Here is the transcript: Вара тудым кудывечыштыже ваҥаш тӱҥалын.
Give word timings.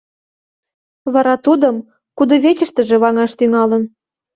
Вара 1.13 1.35
тудым 1.45 1.75
кудывечыштыже 2.17 2.95
ваҥаш 3.03 3.31
тӱҥалын. 3.39 3.83